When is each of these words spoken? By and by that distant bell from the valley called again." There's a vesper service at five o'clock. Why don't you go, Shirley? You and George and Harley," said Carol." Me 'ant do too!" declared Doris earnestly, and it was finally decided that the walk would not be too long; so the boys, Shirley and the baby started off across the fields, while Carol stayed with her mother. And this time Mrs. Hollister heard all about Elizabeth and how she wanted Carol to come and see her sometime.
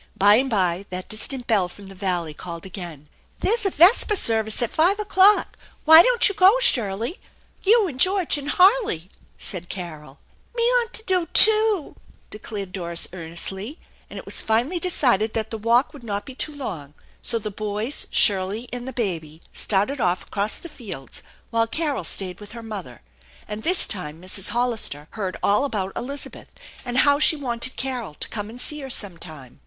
By 0.17 0.33
and 0.37 0.49
by 0.49 0.87
that 0.89 1.09
distant 1.09 1.45
bell 1.45 1.69
from 1.69 1.85
the 1.85 1.93
valley 1.93 2.33
called 2.33 2.65
again." 2.65 3.07
There's 3.41 3.67
a 3.67 3.69
vesper 3.69 4.15
service 4.15 4.59
at 4.63 4.71
five 4.71 4.99
o'clock. 4.99 5.55
Why 5.85 6.01
don't 6.01 6.27
you 6.27 6.33
go, 6.33 6.57
Shirley? 6.59 7.19
You 7.63 7.85
and 7.87 7.99
George 7.99 8.35
and 8.35 8.49
Harley," 8.49 9.11
said 9.37 9.69
Carol." 9.69 10.17
Me 10.55 10.67
'ant 10.81 11.05
do 11.05 11.27
too!" 11.35 11.95
declared 12.31 12.71
Doris 12.71 13.09
earnestly, 13.13 13.77
and 14.09 14.17
it 14.17 14.25
was 14.25 14.41
finally 14.41 14.79
decided 14.79 15.35
that 15.35 15.51
the 15.51 15.59
walk 15.59 15.93
would 15.93 16.03
not 16.03 16.25
be 16.25 16.33
too 16.33 16.55
long; 16.55 16.95
so 17.21 17.37
the 17.37 17.51
boys, 17.51 18.07
Shirley 18.09 18.67
and 18.73 18.87
the 18.87 18.93
baby 18.93 19.39
started 19.53 20.01
off 20.01 20.23
across 20.23 20.57
the 20.57 20.67
fields, 20.67 21.21
while 21.51 21.67
Carol 21.67 22.03
stayed 22.03 22.39
with 22.39 22.53
her 22.53 22.63
mother. 22.63 23.03
And 23.47 23.61
this 23.61 23.85
time 23.85 24.19
Mrs. 24.19 24.49
Hollister 24.49 25.09
heard 25.11 25.37
all 25.43 25.63
about 25.63 25.93
Elizabeth 25.95 26.47
and 26.83 26.97
how 26.97 27.19
she 27.19 27.35
wanted 27.35 27.75
Carol 27.75 28.15
to 28.15 28.29
come 28.29 28.49
and 28.49 28.59
see 28.59 28.79
her 28.79 28.89
sometime. 28.89 29.59